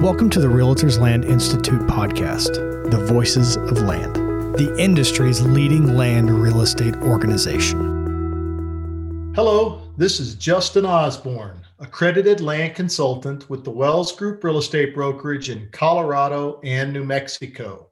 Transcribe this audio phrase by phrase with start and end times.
[0.00, 2.54] Welcome to the Realtors Land Institute podcast,
[2.88, 4.14] The Voices of Land,
[4.54, 9.32] the industry's leading land real estate organization.
[9.34, 15.50] Hello, this is Justin Osborne, accredited land consultant with the Wells Group Real Estate Brokerage
[15.50, 17.90] in Colorado and New Mexico.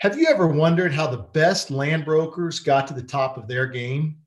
[0.00, 3.66] Have you ever wondered how the best land brokers got to the top of their
[3.66, 4.18] game?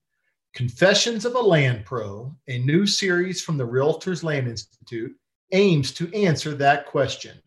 [0.56, 5.16] Confessions of a Land Pro, a new series from the Realtors Land Institute,
[5.52, 7.38] aims to answer that question,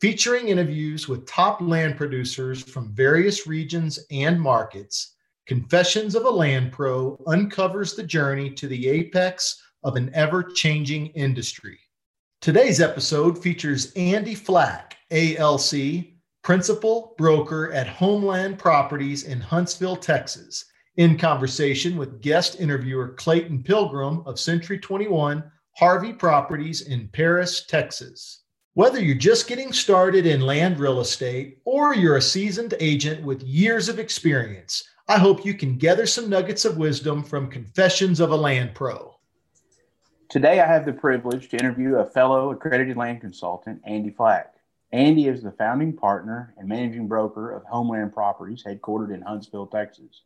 [0.00, 5.14] featuring interviews with top land producers from various regions and markets.
[5.46, 11.06] Confessions of a Land Pro uncovers the journey to the apex of an ever changing
[11.08, 11.78] industry.
[12.40, 16.06] Today's episode features Andy Flack, ALC,
[16.42, 20.64] principal broker at Homeland Properties in Huntsville, Texas
[20.96, 25.44] in conversation with guest interviewer Clayton Pilgrim of Century 21
[25.78, 28.44] Harvey Properties in Paris, Texas.
[28.72, 33.42] Whether you're just getting started in land real estate or you're a seasoned agent with
[33.42, 38.30] years of experience, I hope you can gather some nuggets of wisdom from Confessions of
[38.30, 39.18] a Land Pro.
[40.30, 44.54] Today, I have the privilege to interview a fellow accredited land consultant, Andy Flack.
[44.92, 50.22] Andy is the founding partner and managing broker of Homeland Properties, headquartered in Huntsville, Texas.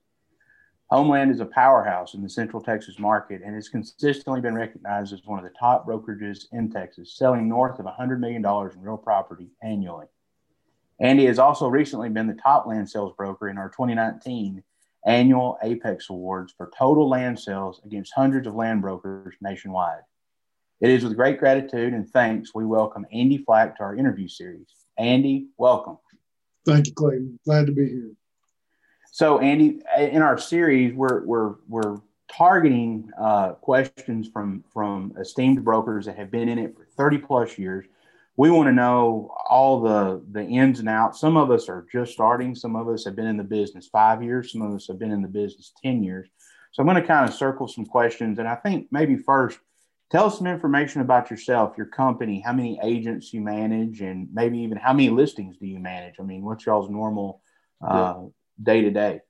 [0.90, 5.24] Homeland is a powerhouse in the Central Texas market and has consistently been recognized as
[5.24, 9.50] one of the top brokerages in Texas, selling north of $100 million in real property
[9.62, 10.06] annually.
[10.98, 14.64] Andy has also recently been the top land sales broker in our 2019
[15.06, 20.02] annual Apex Awards for total land sales against hundreds of land brokers nationwide.
[20.80, 24.66] It is with great gratitude and thanks we welcome Andy Flack to our interview series.
[24.98, 25.98] Andy, welcome.
[26.66, 27.38] Thank you, Clayton.
[27.44, 28.10] Glad to be here.
[29.20, 31.98] So, Andy, in our series, we're we're we're
[32.32, 37.58] targeting uh, questions from from esteemed brokers that have been in it for 30 plus
[37.58, 37.84] years.
[38.38, 41.20] We want to know all the the ins and outs.
[41.20, 42.54] Some of us are just starting.
[42.54, 44.52] Some of us have been in the business five years.
[44.52, 46.26] Some of us have been in the business 10 years.
[46.72, 49.58] So I'm going to kind of circle some questions, and I think maybe first
[50.10, 54.60] tell us some information about yourself, your company, how many agents you manage, and maybe
[54.60, 56.14] even how many listings do you manage?
[56.18, 57.42] I mean, what's y'all's normal
[57.86, 58.22] uh,
[58.62, 59.20] day to day?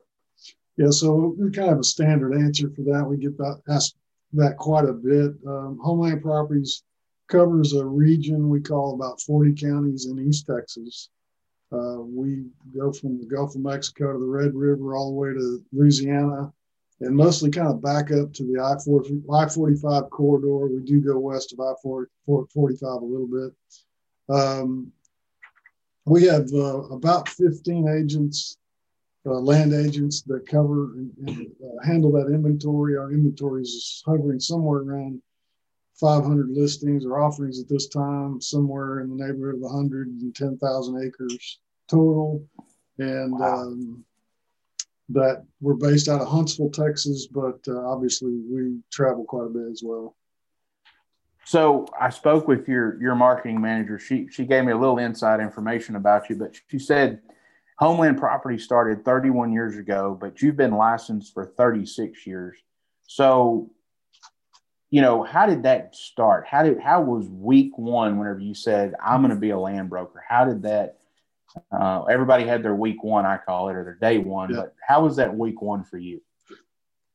[0.76, 3.04] Yeah, so kind of a standard answer for that.
[3.06, 3.96] We get that, asked
[4.32, 5.32] that quite a bit.
[5.46, 6.82] Um, Homeland Properties
[7.28, 11.10] covers a region we call about 40 counties in East Texas.
[11.72, 12.46] Uh, we
[12.76, 16.52] go from the Gulf of Mexico to the Red River all the way to Louisiana
[17.00, 18.76] and mostly kind of back up to the I
[19.48, 20.66] 45 corridor.
[20.66, 24.34] We do go west of I 45 a little bit.
[24.34, 24.92] Um,
[26.06, 28.56] we have uh, about 15 agents
[29.26, 32.97] uh, land agents that cover and, and uh, handle that inventory.
[32.97, 35.20] Our inventory is hovering somewhere around
[36.00, 42.47] 500 listings or offerings at this time, somewhere in the neighborhood of 110,000 acres total.
[42.98, 43.62] And wow.
[43.62, 44.04] um,
[45.10, 49.66] that we're based out of Huntsville, Texas, but uh, obviously we travel quite a bit
[49.70, 50.16] as well.
[51.44, 53.98] So I spoke with your your marketing manager.
[53.98, 57.20] She she gave me a little inside information about you, but she said
[57.80, 62.58] Homeland Property started 31 years ago, but you've been licensed for 36 years.
[63.06, 63.70] So,
[64.91, 66.46] you know, how did that start?
[66.46, 69.88] How did how was week one whenever you said I'm going to be a land
[69.88, 70.22] broker?
[70.28, 70.98] How did that?
[71.72, 74.50] Uh, everybody had their week one, I call it, or their day one.
[74.50, 74.56] Yeah.
[74.56, 76.20] But how was that week one for you?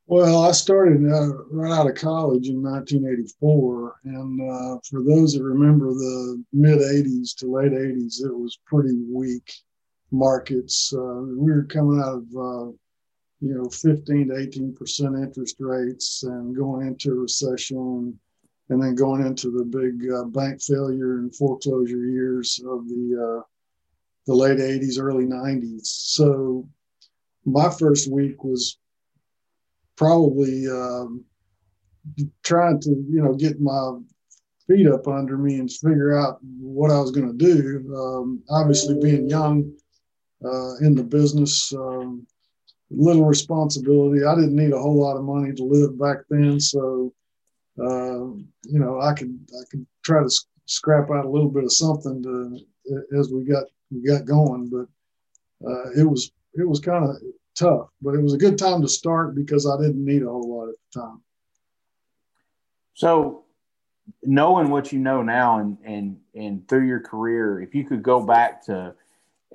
[0.07, 5.43] Well, I started uh, right out of college in 1984, and uh, for those that
[5.43, 9.51] remember the mid 80s to late 80s, it was pretty weak
[10.11, 10.93] markets.
[10.95, 12.71] Uh, we were coming out of uh,
[13.41, 18.17] you know 15 to 18 percent interest rates and going into a recession,
[18.69, 23.44] and then going into the big uh, bank failure and foreclosure years of the uh,
[24.27, 25.85] the late 80s, early 90s.
[25.85, 26.67] So
[27.45, 28.79] my first week was
[29.95, 31.23] probably um,
[32.44, 33.97] trying to you know get my
[34.67, 37.94] feet up under me and figure out what I was going to do.
[37.95, 39.71] Um, obviously, being young,
[40.43, 41.73] uh, in the business.
[41.73, 42.25] Um,
[42.89, 44.23] little responsibility.
[44.23, 47.13] I didn't need a whole lot of money to live back then, so
[47.79, 48.25] uh,
[48.63, 50.29] you know I could I could try to
[50.65, 52.59] scrap out a little bit of something to
[53.17, 54.69] as we got we got going.
[54.69, 57.17] But uh, it was it was kind of
[57.55, 60.57] tough, but it was a good time to start because I didn't need a whole
[60.57, 61.21] lot at the time.
[62.93, 63.43] So,
[64.23, 68.25] knowing what you know now, and and and through your career, if you could go
[68.25, 68.95] back to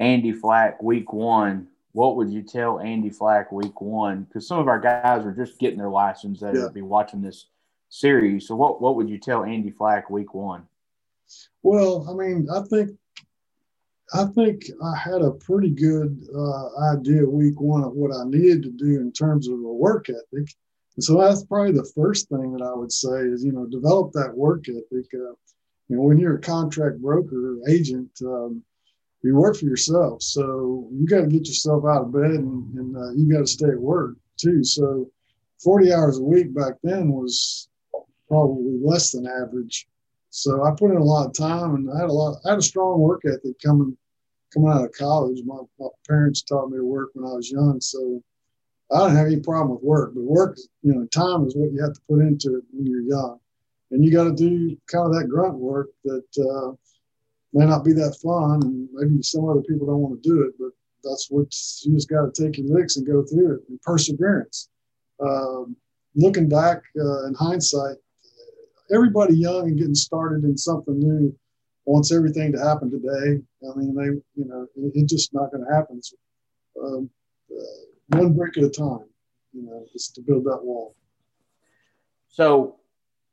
[0.00, 4.24] Andy Flack week one, what would you tell Andy Flack week one?
[4.24, 6.62] Because some of our guys are just getting their license that yeah.
[6.62, 7.46] would be watching this
[7.90, 8.48] series.
[8.48, 10.62] So what what would you tell Andy Flack week one?
[11.62, 12.90] Well, I mean, I think
[14.14, 18.62] I think I had a pretty good uh, idea week one of what I needed
[18.64, 20.48] to do in terms of a work ethic.
[20.96, 24.12] And so that's probably the first thing that I would say is, you know, develop
[24.12, 25.06] that work ethic.
[25.14, 25.36] Uh,
[25.88, 28.62] you know, when you're a contract broker or agent, um,
[29.22, 30.22] you work for yourself.
[30.22, 33.46] So you got to get yourself out of bed and, and uh, you got to
[33.46, 34.64] stay at work too.
[34.64, 35.10] So
[35.62, 37.68] 40 hours a week back then was
[38.28, 39.86] probably less than average.
[40.30, 42.58] So I put in a lot of time and I had a lot, I had
[42.58, 43.96] a strong work ethic coming,
[44.54, 45.40] coming out of college.
[45.44, 47.80] My, my parents taught me to work when I was young.
[47.80, 48.22] So
[48.92, 51.82] I don't have any problem with work, but work, you know, time is what you
[51.82, 53.38] have to put into it when you're young.
[53.90, 56.72] And you got to do kind of that grunt work that uh,
[57.52, 58.62] may not be that fun.
[58.62, 60.70] And maybe some other people don't want to do it, but
[61.02, 61.46] that's what
[61.82, 64.68] you just got to take your licks and go through it and perseverance.
[65.20, 65.76] Um,
[66.14, 67.96] looking back uh, in hindsight,
[68.92, 71.34] everybody young and getting started in something new
[71.84, 73.42] wants everything to happen today.
[73.68, 76.00] I mean, they, you know, it, it's just not going to happen.
[76.02, 76.16] So,
[76.82, 77.10] um,
[77.50, 79.06] uh, one brick at a time,
[79.52, 80.94] you know, just to build that wall.
[82.28, 82.76] So,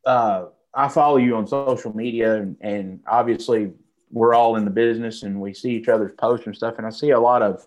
[0.06, 3.72] uh, I follow you on social media, and, and, obviously,
[4.12, 6.76] we're all in the business, and we see each other's posts and stuff.
[6.78, 7.66] And I see a lot of,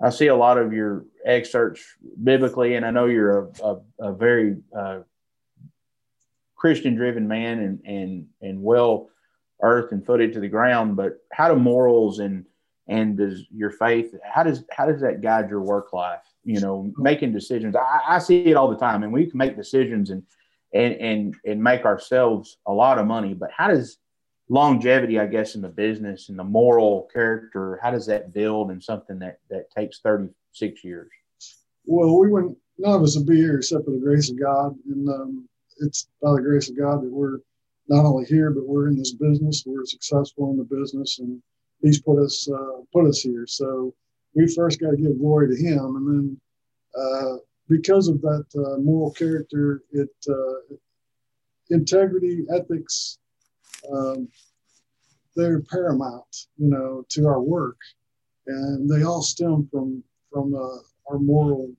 [0.00, 1.82] I see a lot of your excerpts
[2.22, 5.00] biblically, and I know you're a, a, a very uh,
[6.64, 9.10] Christian driven man and and and well
[9.62, 10.96] earth and footed to the ground.
[10.96, 12.46] But how do morals and
[12.88, 16.22] and does your faith how does how does that guide your work life?
[16.42, 17.76] You know, making decisions.
[17.76, 20.22] I, I see it all the time, and we can make decisions and
[20.72, 23.34] and and and make ourselves a lot of money.
[23.34, 23.98] But how does
[24.48, 28.80] longevity, I guess, in the business and the moral character, how does that build in
[28.80, 31.10] something that that takes thirty six years?
[31.86, 32.58] Well, we wouldn't.
[32.78, 35.48] None of us would be here except for the grace of God, and um,
[35.78, 37.38] it's by the grace of God that we're
[37.88, 39.64] not only here, but we're in this business.
[39.66, 41.40] We're successful in the business, and
[41.82, 43.46] He's put us uh, put us here.
[43.46, 43.94] So
[44.34, 46.40] we first got to give glory to Him, and then
[47.00, 47.36] uh,
[47.68, 50.74] because of that uh, moral character, it uh,
[51.70, 53.18] integrity, ethics,
[53.92, 54.28] um,
[55.36, 57.78] they're paramount, you know, to our work,
[58.46, 60.02] and they all stem from
[60.32, 60.78] from uh,
[61.10, 61.72] our moral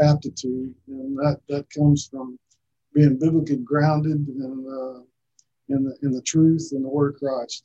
[0.00, 2.38] aptitude, and that that comes from
[2.94, 5.00] being biblically grounded in, uh,
[5.68, 7.64] in, the, in the truth and the word of Christ.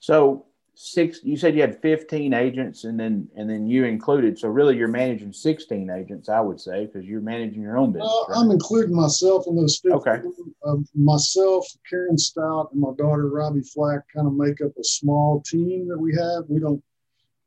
[0.00, 0.44] So
[0.80, 4.76] six, you said you had 15 agents and then, and then you included, so really
[4.76, 8.08] you're managing 16 agents, I would say, because you're managing your own business.
[8.28, 8.38] right?
[8.38, 9.92] I'm including myself in those 15.
[9.98, 10.22] Okay.
[10.64, 15.42] Uh, myself, Karen Stout, and my daughter, Robbie Flack, kind of make up a small
[15.42, 16.44] team that we have.
[16.48, 16.82] We don't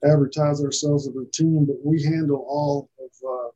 [0.04, 3.50] advertise ourselves as a team, but we handle all of uh,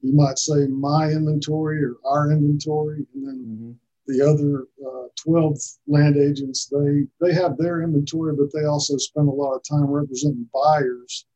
[0.00, 3.72] you might say my inventory or our inventory, and then mm-hmm.
[4.06, 9.28] The other uh, 12 land agents they they have their inventory, but they also spend
[9.28, 11.26] a lot of time representing buyers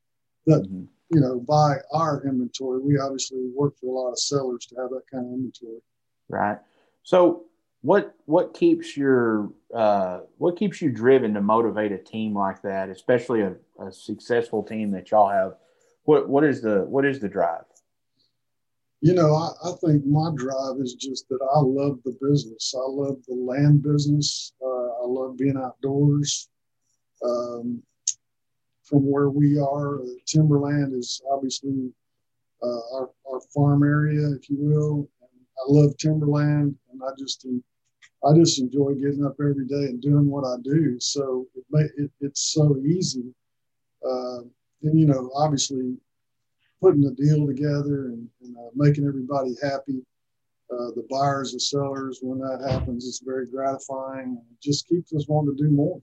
[0.46, 0.84] that mm-hmm.
[1.10, 2.80] you know buy our inventory.
[2.80, 5.80] We obviously work for a lot of sellers to have that kind of inventory.
[6.28, 6.58] Right.
[7.02, 7.44] So
[7.82, 12.88] what what keeps your uh, what keeps you driven to motivate a team like that,
[12.88, 15.54] especially a, a successful team that y'all have?
[16.04, 17.64] What what is the what is the drive?
[19.00, 22.74] You know, I, I, think my drive is just that I love the business.
[22.76, 24.52] I love the land business.
[24.60, 26.48] Uh, I love being outdoors.
[27.24, 27.82] Um,
[28.82, 31.92] from where we are, uh, timberland is obviously
[32.62, 35.08] uh, our, our farm area, if you will.
[35.20, 37.46] And I love timberland, and I just
[38.24, 40.98] I just enjoy getting up every day and doing what I do.
[40.98, 43.32] So it, may, it it's so easy.
[44.04, 44.40] Uh,
[44.82, 45.96] and you know, obviously,
[46.80, 50.02] putting the deal together and, and uh, making everybody happy.
[50.70, 54.38] Uh, the buyers the sellers, when that happens, it's very gratifying.
[54.50, 55.98] It just keeps us wanting to do more.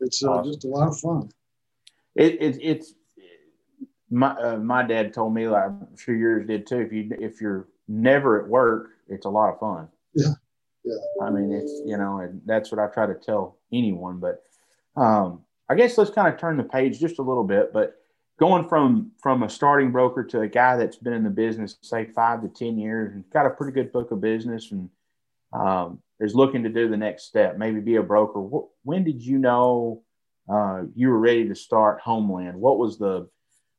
[0.00, 0.52] It's uh, awesome.
[0.52, 1.28] just a lot of fun.
[2.14, 2.94] It, it it's
[4.10, 6.80] my uh, my dad told me, like I'm sure yours did too.
[6.80, 9.88] If you if you're never at work, it's a lot of fun.
[10.14, 10.32] Yeah,
[10.84, 10.94] yeah.
[11.22, 14.18] I mean, it's you know, and that's what I try to tell anyone.
[14.18, 14.42] But
[14.96, 17.72] um, I guess let's kind of turn the page just a little bit.
[17.72, 17.96] But
[18.38, 22.06] going from from a starting broker to a guy that's been in the business say
[22.06, 24.88] five to ten years and got a pretty good book of business and
[25.52, 28.40] um, is looking to do the next step maybe be a broker.
[28.84, 30.02] When did you know
[30.48, 32.58] uh, you were ready to start homeland?
[32.58, 33.28] What was the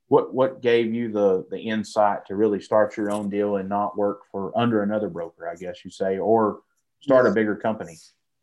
[0.09, 3.97] what what gave you the the insight to really start your own deal and not
[3.97, 6.59] work for under another broker i guess you say or
[6.99, 7.31] start yeah.
[7.31, 7.95] a bigger company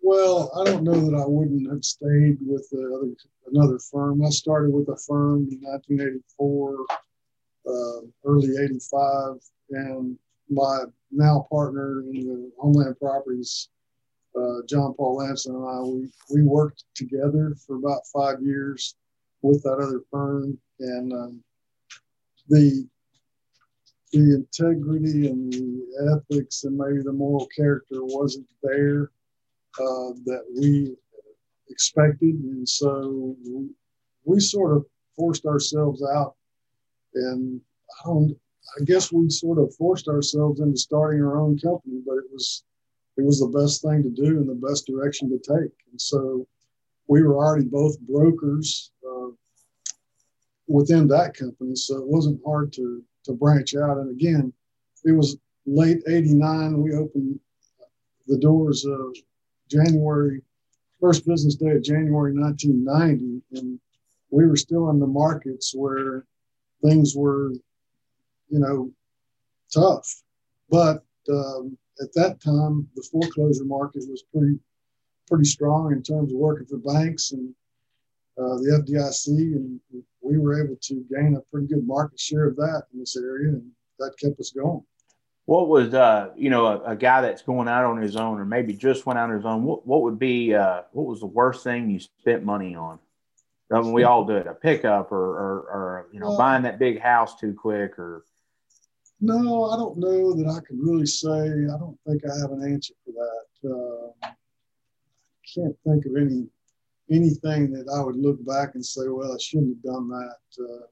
[0.07, 3.13] well, I don't know that I wouldn't have stayed with the other
[3.51, 4.25] another firm.
[4.25, 6.87] I started with a firm in 1984,
[7.67, 9.35] uh, early 85,
[9.71, 10.17] and
[10.49, 13.69] my now partner in the Homeland Properties
[14.37, 18.95] uh, John Paul Lamson and I, we, we worked together for about five years
[19.43, 20.57] with that other firm.
[20.79, 21.43] And um,
[22.49, 22.87] the,
[24.13, 29.11] the integrity and the ethics and maybe the moral character wasn't there
[29.81, 30.97] uh, that we
[31.69, 32.35] expected.
[32.35, 33.69] And so we,
[34.25, 36.35] we sort of forced ourselves out.
[37.15, 37.61] And
[38.05, 42.25] I, I guess we sort of forced ourselves into starting our own company, but it
[42.33, 42.65] was
[43.17, 45.73] it was the best thing to do and the best direction to take.
[45.91, 46.47] And so
[47.09, 49.29] we were already both brokers uh,
[50.69, 53.99] within that company, so it wasn't hard to to branch out.
[53.99, 54.53] And again,
[55.05, 56.83] it was late '89.
[56.83, 57.41] We opened
[58.27, 59.17] the doors of
[59.69, 60.43] January
[61.01, 63.79] first business day of January 1990, and
[64.31, 66.25] we were still in the markets where
[66.83, 67.53] things were,
[68.49, 68.91] you know,
[69.73, 70.23] tough.
[70.71, 74.59] But um, at that time, the foreclosure market was pretty
[75.29, 77.53] pretty strong in terms of working for banks and
[78.39, 79.81] uh, the FDIC, and
[80.21, 83.49] we were able to gain a pretty good market share of that in this area,
[83.49, 84.83] and that kept us going.
[85.47, 88.45] What was, uh, you know, a, a, guy that's going out on his own, or
[88.45, 89.63] maybe just went out on his own?
[89.63, 92.99] What, what would be, uh, what was the worst thing you spent money on?
[93.73, 96.65] I mean, we all do it, a pickup or, or, or you know, uh, buying
[96.65, 98.25] that big house too quick or
[99.21, 101.31] no, I don't know that I can really say.
[101.31, 103.71] I don't think I have an answer for that.
[103.71, 104.31] Uh,
[105.55, 106.47] can't think of any
[107.11, 110.65] anything that I would look back and say, well, I shouldn't have done that.
[110.65, 110.87] Uh,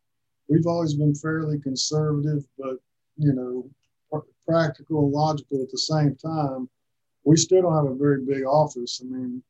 [0.49, 2.77] we've always been fairly conservative, but
[3.17, 3.69] you know,
[4.47, 6.69] practical and logical at the same time.
[7.25, 9.01] We still don't have a very big office.
[9.03, 9.43] I mean,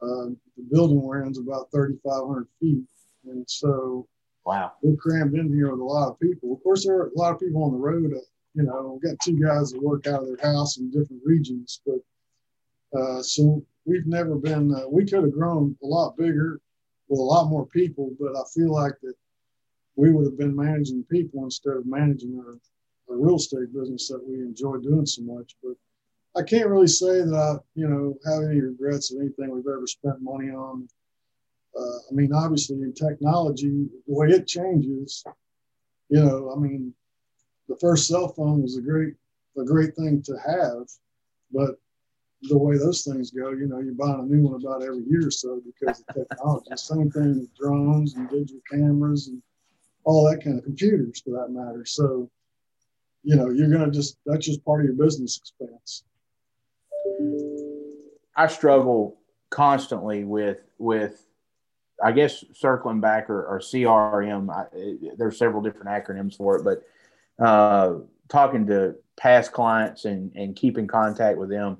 [0.00, 2.84] uh, the building we're in is about 3,500 feet,
[3.26, 4.06] and so
[4.44, 4.72] Wow.
[4.82, 6.52] We're crammed in here with a lot of people.
[6.52, 8.12] Of course, there are a lot of people on the road.
[8.12, 8.20] Uh,
[8.54, 11.80] you know, we've got two guys that work out of their house in different regions,
[11.86, 14.72] but uh, so we've never been.
[14.72, 16.60] Uh, we could have grown a lot bigger
[17.08, 19.14] with a lot more people, but I feel like that
[19.96, 22.58] we would have been managing people instead of managing our,
[23.10, 25.56] our real estate business that we enjoy doing so much.
[25.62, 25.74] But
[26.36, 29.86] I can't really say that I, you know, have any regrets of anything we've ever
[29.86, 30.88] spent money on
[31.76, 35.24] uh, I mean, obviously in technology, the way it changes,
[36.08, 36.94] you know, I mean,
[37.68, 39.14] the first cell phone was a great,
[39.58, 40.86] a great thing to have,
[41.52, 41.76] but
[42.42, 45.26] the way those things go, you know, you're buying a new one about every year
[45.26, 46.68] or so because of technology.
[46.76, 49.42] Same thing with drones and digital cameras and
[50.04, 51.84] all that kind of computers for that matter.
[51.86, 52.30] So,
[53.24, 56.04] you know, you're going to just, that's just part of your business expense.
[58.36, 59.18] I struggle
[59.50, 61.26] constantly with, with
[62.02, 67.44] I guess circling back or, or CRM, I, there's several different acronyms for it, but
[67.44, 71.78] uh, talking to past clients and, and keeping contact with them,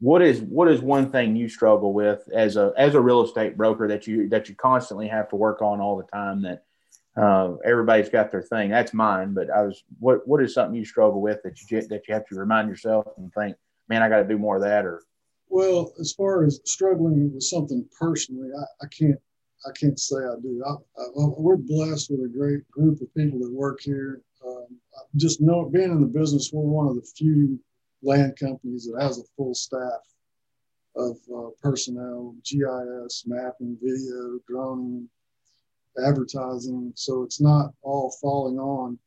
[0.00, 3.56] what is what is one thing you struggle with as a as a real estate
[3.56, 6.64] broker that you that you constantly have to work on all the time that
[7.16, 10.84] uh, everybody's got their thing that's mine but I was what what is something you
[10.84, 13.56] struggle with that you that you have to remind yourself and think
[13.88, 15.02] man I got to do more of that or
[15.52, 19.20] well, as far as struggling with something personally, I, I can't
[19.66, 20.64] I can't say I do.
[20.66, 24.22] I, I, we're blessed with a great group of people that work here.
[24.44, 24.66] Um,
[25.16, 27.60] just know being in the business, we're one of the few
[28.02, 30.00] land companies that has a full staff
[30.96, 35.06] of uh, personnel, GIS, mapping, video, drone,
[36.04, 36.92] advertising.
[36.94, 38.98] So it's not all falling on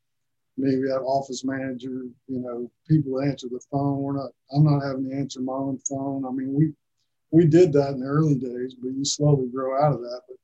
[0.58, 3.98] maybe that office manager, you know, people answer the phone.
[4.02, 6.26] We're not, I'm not having to answer my own phone.
[6.26, 6.72] I mean, we,
[7.32, 10.22] we did that in the early days, but you slowly grow out of that.
[10.28, 10.38] But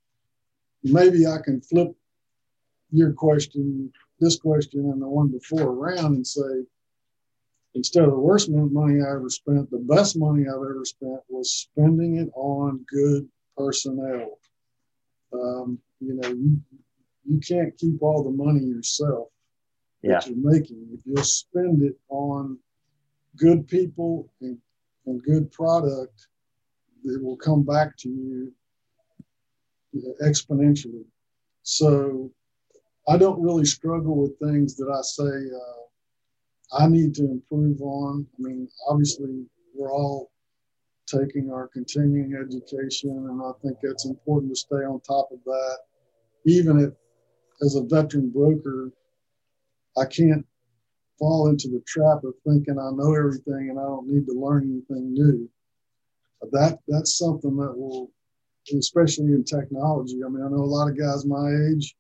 [0.84, 1.96] maybe I can flip
[2.92, 6.66] your question, this question, and the one before around and say,
[7.76, 11.52] instead of the worst money I ever spent, the best money I've ever spent was
[11.52, 14.40] spending it on good personnel.
[15.32, 16.60] Um, you know, you,
[17.25, 19.27] you can't keep all the money yourself
[20.01, 20.13] yeah.
[20.13, 20.88] that you're making.
[20.93, 22.58] If you'll spend it on
[23.38, 24.58] good people and,
[25.05, 26.27] and good product,
[27.03, 28.53] it will come back to you
[30.24, 31.05] exponentially.
[31.63, 32.31] So
[33.08, 38.25] I don't really struggle with things that I say uh, I need to improve on.
[38.38, 40.31] I mean, obviously, we're all
[41.08, 45.77] taking our continuing education, and I think it's important to stay on top of that.
[46.46, 46.94] Even if,
[47.62, 48.92] as a veteran broker,
[49.98, 50.46] I can't
[51.20, 54.64] fall into the trap of thinking I know everything and I don't need to learn
[54.64, 55.50] anything new.
[56.52, 58.10] That that's something that will,
[58.76, 60.22] especially in technology.
[60.26, 61.96] I mean, I know a lot of guys my age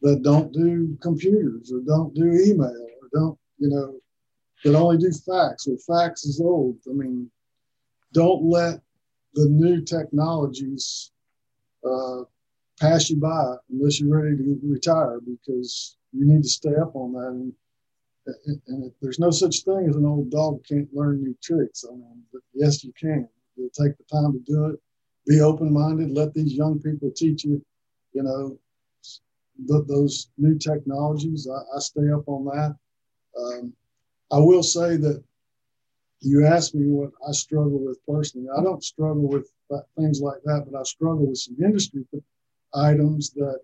[0.00, 4.00] that don't do computers or don't do email or don't, you know,
[4.64, 5.66] that only do fax.
[5.66, 6.78] Well, fax is old.
[6.88, 7.30] I mean,
[8.12, 8.80] don't let
[9.34, 11.12] the new technologies
[11.84, 12.22] uh,
[12.80, 17.12] pass you by unless you're ready to retire because you need to stay up on
[17.12, 17.28] that.
[17.28, 17.52] And,
[18.66, 21.84] and there's no such thing as an old dog can't learn new tricks.
[21.88, 22.22] I mean,
[22.54, 23.28] yes, you can.
[23.56, 24.80] You'll take the time to do it.
[25.26, 26.10] Be open minded.
[26.10, 27.64] Let these young people teach you,
[28.12, 28.58] you know,
[29.66, 31.48] th- those new technologies.
[31.50, 32.76] I, I, stay up on that.
[33.38, 33.72] Um,
[34.30, 35.22] I will say that
[36.20, 38.48] you asked me what I struggle with personally.
[38.56, 39.50] I don't struggle with
[39.98, 42.04] things like that, but I struggle with some industry
[42.74, 43.60] items that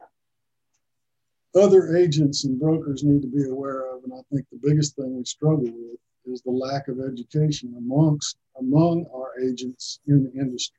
[1.55, 4.03] other agents and brokers need to be aware of.
[4.05, 8.37] And I think the biggest thing we struggle with is the lack of education amongst
[8.59, 10.79] among our agents in the industry.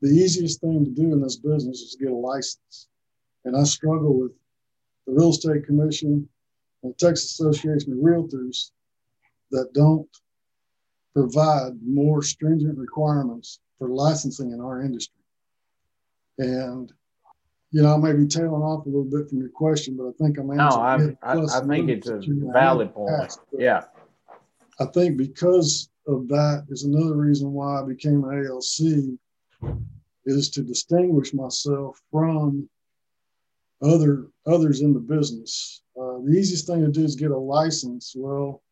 [0.00, 2.88] The easiest thing to do in this business is get a license.
[3.44, 4.32] And I struggle with
[5.06, 6.28] the Real Estate Commission
[6.82, 8.72] and the Texas Association of Realtors
[9.52, 10.08] that don't
[11.14, 15.20] provide more stringent requirements for licensing in our industry.
[16.38, 16.92] And
[17.72, 20.12] you know, I may be tailing off a little bit from your question, but I
[20.22, 21.18] think I'm answering.
[21.22, 23.38] No, I, I, I think it's a valid point.
[23.58, 23.84] yeah.
[24.78, 29.72] I think because of that is another reason why I became an ALC
[30.26, 32.68] is to distinguish myself from
[33.80, 35.82] other others in the business.
[35.98, 38.12] Uh, the easiest thing to do is get a license.
[38.14, 38.62] Well,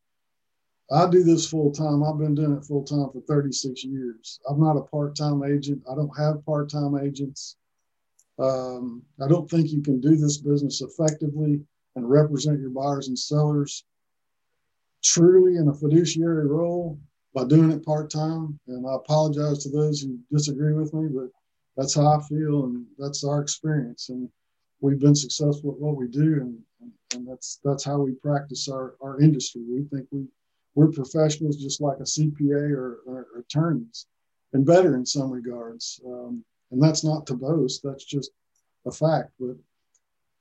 [0.92, 2.02] I do this full time.
[2.02, 4.40] I've been doing it full time for 36 years.
[4.48, 5.82] I'm not a part time agent.
[5.90, 7.56] I don't have part time agents.
[8.40, 11.60] Um, I don't think you can do this business effectively
[11.96, 13.84] and represent your buyers and sellers
[15.02, 16.98] truly in a fiduciary role
[17.34, 18.58] by doing it part time.
[18.68, 21.28] And I apologize to those who disagree with me, but
[21.76, 24.08] that's how I feel and that's our experience.
[24.08, 24.28] And
[24.80, 26.58] we've been successful at what we do, and,
[27.14, 29.62] and that's that's how we practice our, our industry.
[29.68, 30.26] We think we
[30.74, 34.06] we're professionals just like a CPA or, or attorneys,
[34.52, 36.00] and better in some regards.
[36.06, 38.30] Um, and that's not to boast; that's just
[38.86, 39.30] a fact.
[39.38, 39.56] But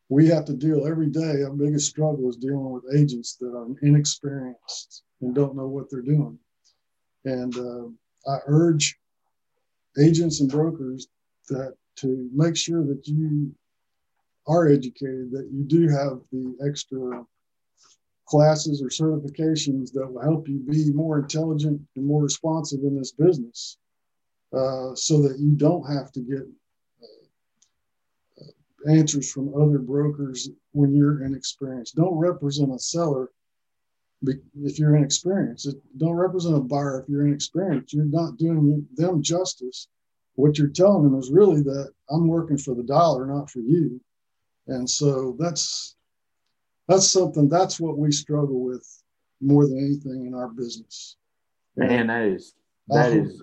[0.10, 1.44] we have to deal every day.
[1.44, 6.02] Our biggest struggle is dealing with agents that are inexperienced and don't know what they're
[6.02, 6.38] doing.
[7.26, 8.98] And uh, I urge
[10.00, 11.08] agents and brokers
[11.50, 13.54] that to make sure that you
[14.48, 17.26] are educated, that you do have the extra
[18.28, 23.12] classes or certifications that will help you be more intelligent and more responsive in this
[23.12, 23.78] business
[24.54, 26.48] uh, so that you don't have to get
[28.42, 31.96] uh, answers from other brokers when you're inexperienced.
[31.96, 33.30] Don't represent a seller
[34.24, 35.76] if you're inexperienced.
[35.98, 37.94] Don't represent a buyer if you're inexperienced.
[37.94, 39.88] You're not doing them justice.
[40.36, 44.02] What you're telling them is really that I'm working for the dollar, not for you.
[44.68, 45.96] And so that's
[46.88, 48.86] that's something that's what we struggle with
[49.42, 51.18] more than anything in our business.
[51.76, 52.56] Man, that is
[52.90, 53.42] that is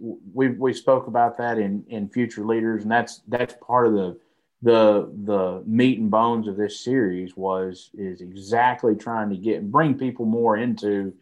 [0.00, 4.18] we we spoke about that in in future leaders, and that's that's part of the
[4.62, 9.72] the the meat and bones of this series was is exactly trying to get and
[9.72, 11.14] bring people more into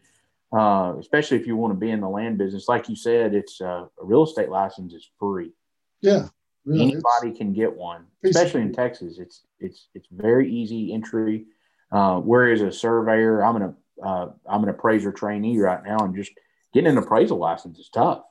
[0.51, 3.61] uh, especially if you want to be in the land business like you said it's
[3.61, 5.53] uh, a real estate license is free
[6.01, 6.27] yeah
[6.65, 9.17] yeah, Anybody can get one, especially in Texas.
[9.17, 11.45] It's it's it's very easy entry.
[11.91, 16.31] Uh, whereas a surveyor, I'm an uh, I'm an appraiser trainee right now, and just
[16.73, 18.21] getting an appraisal license is tough.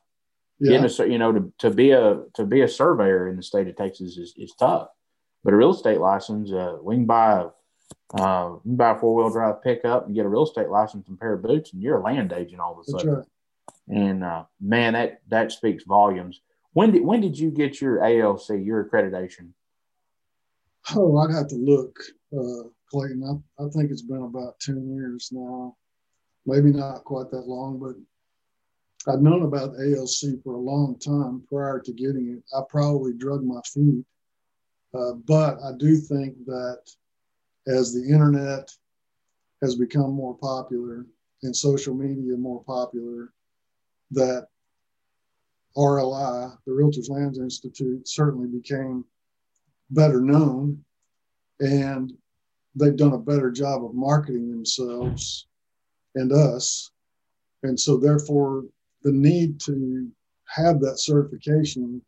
[0.61, 0.81] Yeah.
[0.81, 3.69] Getting a you know to, to be a to be a surveyor in the state
[3.69, 4.89] of Texas is, is tough.
[5.45, 7.47] But a real estate license, uh, we can buy a
[8.21, 11.09] uh, you can buy a four wheel drive pickup and get a real estate license
[11.09, 13.15] and pair of boots, and you're a land agent all of a sudden.
[13.15, 13.25] Right.
[13.89, 16.41] And uh, man, that that speaks volumes.
[16.73, 19.51] When did when did you get your ALC, your accreditation?
[20.95, 21.99] Oh, I'd have to look,
[22.33, 23.43] uh, Clayton.
[23.59, 25.77] I, I think it's been about 10 years now.
[26.47, 27.95] Maybe not quite that long, but
[29.07, 32.43] I'd known about ALC for a long time prior to getting it.
[32.57, 34.05] I probably drug my feet.
[34.95, 36.83] Uh, but I do think that
[37.67, 38.71] as the internet
[39.63, 41.07] has become more popular
[41.43, 43.33] and social media more popular,
[44.11, 44.49] that
[45.77, 49.05] RLI, the Realtors Lands Institute, certainly became
[49.91, 50.85] better known
[51.61, 52.13] and
[52.75, 55.47] they've done a better job of marketing themselves
[56.15, 56.91] and us.
[57.63, 58.65] And so, therefore,
[59.03, 60.11] the need to
[60.47, 62.03] have that certification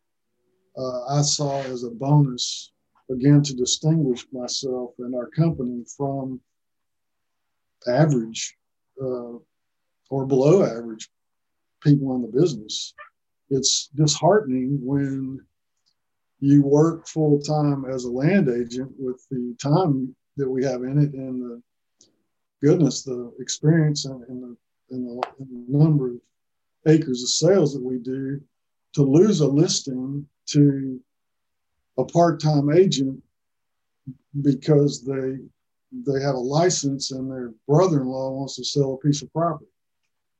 [0.76, 2.72] uh, I saw as a bonus,
[3.10, 6.40] again, to distinguish myself and our company from
[7.86, 8.56] average
[9.02, 9.34] uh,
[10.10, 11.08] or below average
[11.82, 12.94] people in the business.
[13.50, 15.40] It's disheartening when
[16.40, 20.98] you work full time as a land agent with the time that we have in
[20.98, 21.62] it and the
[22.62, 24.56] goodness, the experience and, and, the,
[24.94, 26.20] and, the, and the, number of
[26.86, 28.40] acres of sales that we do
[28.94, 31.00] to lose a listing to
[31.98, 33.22] a part-time agent
[34.42, 35.38] because they
[35.92, 39.70] they have a license and their brother-in-law wants to sell a piece of property.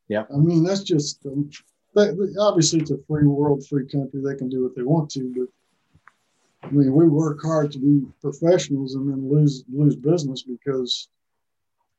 [0.07, 0.23] Yeah.
[0.33, 1.51] I mean, that's just um,
[1.97, 4.21] they, obviously it's a free world, free country.
[4.23, 8.07] They can do what they want to, but I mean, we work hard to be
[8.21, 11.09] professionals and then lose lose business because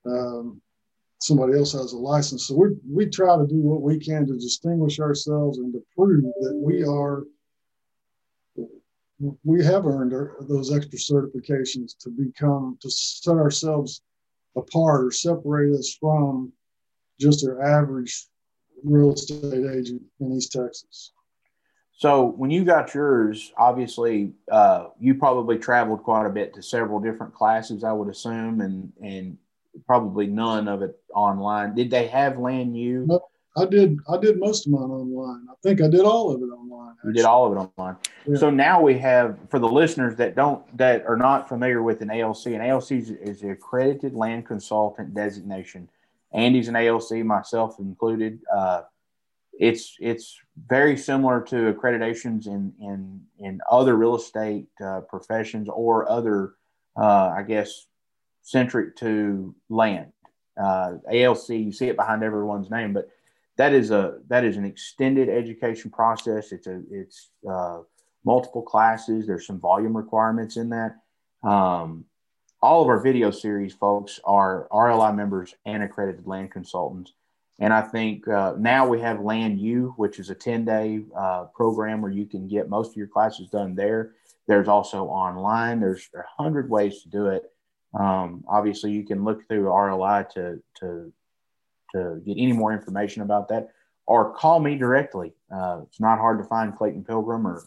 [0.06, 0.62] um,
[1.21, 2.47] somebody else has a license.
[2.47, 6.23] So we we try to do what we can to distinguish ourselves and to prove
[6.23, 7.23] that we are
[9.43, 14.01] we have earned our, those extra certifications to become to set ourselves
[14.57, 16.51] apart or separate us from
[17.19, 18.25] just your average
[18.84, 21.13] real estate agent in East Texas.
[21.93, 26.99] So when you got yours, obviously uh, you probably traveled quite a bit to several
[26.99, 29.38] different classes, I would assume, and and
[29.86, 31.75] probably none of it online.
[31.75, 33.05] Did they have Land U?
[33.07, 33.27] Nope.
[33.57, 33.97] I did.
[34.07, 35.45] I did most of mine online.
[35.49, 36.91] I think I did all of it online.
[36.91, 37.10] Actually.
[37.10, 37.97] You did all of it online.
[38.25, 38.38] Yeah.
[38.38, 42.10] So now we have for the listeners that don't that are not familiar with an
[42.10, 42.45] ALC.
[42.47, 45.89] An ALC is, is the accredited land consultant designation.
[46.31, 48.39] Andy's an ALC, myself included.
[48.53, 48.84] Uh,
[49.51, 56.10] it's it's very similar to accreditations in in in other real estate uh, professions or
[56.10, 56.53] other,
[56.97, 57.86] uh, I guess,
[58.41, 60.12] centric to land.
[60.62, 63.10] Uh, ALC, you see it behind everyone's name, but
[63.58, 66.51] that is a that is an extended education process.
[66.51, 67.80] It's a it's uh,
[68.25, 69.27] multiple classes.
[69.27, 70.97] There's some volume requirements in that.
[71.47, 72.06] Um,
[72.62, 77.13] all of our video series, folks, are RLI members and accredited land consultants.
[77.60, 81.45] And I think uh, now we have Land U, which is a 10 day uh,
[81.56, 84.13] program where you can get most of your classes done there.
[84.47, 87.43] There's also online, there's a hundred ways to do it.
[87.97, 91.13] Um, obviously, you can look through RLI to, to,
[91.93, 93.71] to get any more information about that
[94.06, 95.34] or call me directly.
[95.54, 97.63] Uh, it's not hard to find Clayton Pilgrim or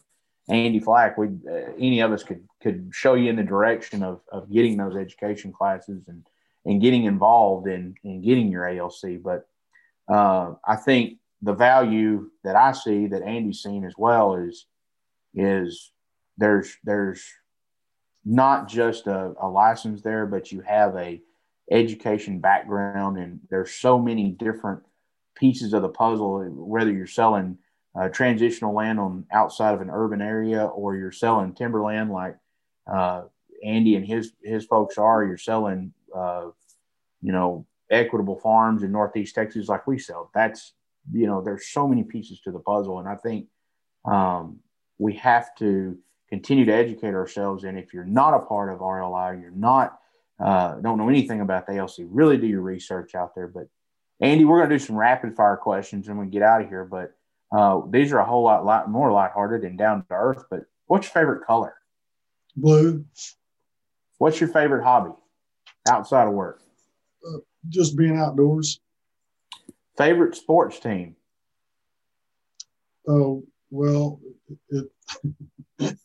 [0.48, 1.16] Andy Flack.
[1.16, 4.76] We, uh, any of us could, could show you in the direction of, of getting
[4.76, 6.26] those education classes and,
[6.64, 9.22] and getting involved in, in getting your ALC.
[9.22, 9.48] But
[10.08, 14.66] uh, I think the value that I see that Andy's seen as well is,
[15.34, 15.92] is
[16.36, 17.24] there's, there's
[18.24, 21.20] not just a, a license there, but you have a
[21.70, 24.82] education background, and there's so many different
[25.34, 26.44] pieces of the puzzle.
[26.44, 27.58] Whether you're selling
[27.98, 32.36] uh, transitional land on outside of an urban area, or you're selling timberland like
[32.92, 33.22] uh,
[33.64, 36.48] Andy and his his folks are, you're selling, uh,
[37.22, 40.30] you know, equitable farms in Northeast Texas like we sell.
[40.34, 40.72] That's
[41.12, 43.46] you know, there's so many pieces to the puzzle, and I think
[44.04, 44.60] um,
[44.98, 47.64] we have to continue to educate ourselves.
[47.64, 49.98] And if you're not a part of RLI, you're not,
[50.40, 53.48] uh, don't know anything about the ALC, really do your research out there.
[53.48, 53.68] But
[54.20, 56.84] Andy, we're going to do some rapid fire questions and we get out of here.
[56.84, 57.14] But
[57.56, 60.44] uh, these are a whole lot, lot more lighthearted and down to earth.
[60.50, 61.74] But what's your favorite color?
[62.56, 63.04] Blue.
[64.18, 65.12] What's your favorite hobby
[65.88, 66.60] outside of work?
[67.26, 68.80] Uh, just being outdoors.
[69.96, 71.16] Favorite sports team?
[73.06, 74.20] Oh, well,
[74.70, 75.98] it,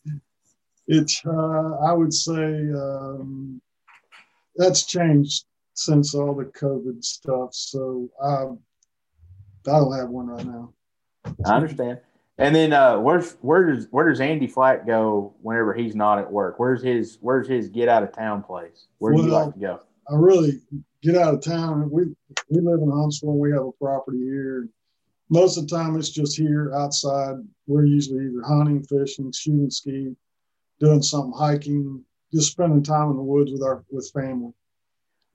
[0.88, 3.62] it's uh, I would say um,
[4.56, 7.54] that's changed since all the COVID stuff.
[7.54, 8.46] So I
[9.70, 10.72] I don't have one right now.
[11.46, 12.00] I understand.
[12.38, 16.30] And then uh, where's where does where does Andy Flack go whenever he's not at
[16.30, 16.58] work?
[16.58, 18.86] Where's his where's his get out of town place?
[18.98, 19.80] Where do you like to go?
[20.10, 20.60] I really
[21.02, 21.88] get out of town.
[21.88, 22.06] We
[22.48, 23.38] we live in Huntsville.
[23.38, 24.68] We have a property here
[25.30, 27.36] most of the time it's just here outside.
[27.66, 30.14] We're usually either hunting, fishing, shooting ski,
[30.80, 34.52] doing something hiking, just spending time in the woods with our with family.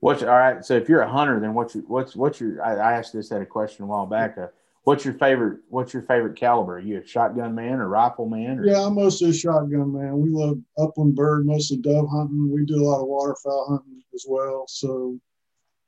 [0.00, 0.64] What's all right?
[0.64, 2.62] So if you're a hunter, then what's your what's what's your?
[2.62, 4.36] I, I asked this at a question a while back.
[4.36, 4.48] Uh,
[4.84, 5.60] what's your favorite?
[5.70, 6.76] What's your favorite caliber?
[6.76, 8.58] Are you a shotgun man or rifle man?
[8.58, 8.66] Or?
[8.66, 10.20] Yeah, I'm mostly a shotgun man.
[10.20, 12.52] We love upland bird, mostly dove hunting.
[12.52, 14.66] We do a lot of waterfowl hunting as well.
[14.68, 15.18] So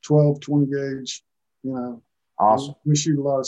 [0.03, 1.23] 12, 20 gauge,
[1.63, 2.03] you know.
[2.39, 2.75] Awesome.
[2.85, 3.47] We, we shoot a lot of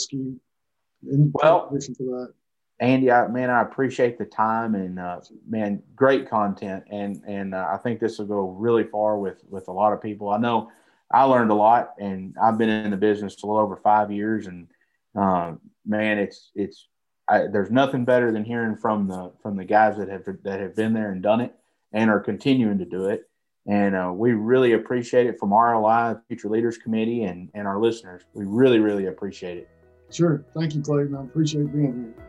[1.03, 2.33] skeet well, listen to that.
[2.79, 7.67] Andy, I, man, I appreciate the time and uh, man, great content, and and uh,
[7.71, 10.29] I think this will go really far with with a lot of people.
[10.29, 10.71] I know
[11.11, 14.47] I learned a lot, and I've been in the business a little over five years,
[14.47, 14.67] and
[15.15, 15.53] uh,
[15.85, 16.87] man, it's it's
[17.27, 20.75] I, there's nothing better than hearing from the from the guys that have that have
[20.75, 21.53] been there and done it
[21.93, 23.29] and are continuing to do it.
[23.67, 28.23] And uh, we really appreciate it from RLI Future Leaders Committee and and our listeners.
[28.33, 29.69] We really really appreciate it.
[30.11, 30.43] Sure.
[30.53, 31.15] Thank you, Clayton.
[31.15, 32.25] I appreciate being here.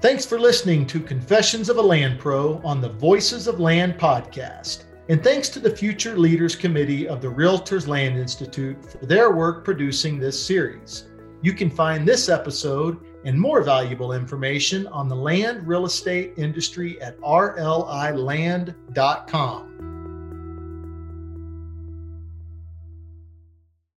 [0.00, 4.84] Thanks for listening to Confessions of a Land Pro on the Voices of Land podcast.
[5.08, 9.64] And thanks to the Future Leaders Committee of the Realtors Land Institute for their work
[9.64, 11.04] producing this series.
[11.42, 17.00] You can find this episode and more valuable information on the land real estate industry
[17.00, 18.74] at rliland.com.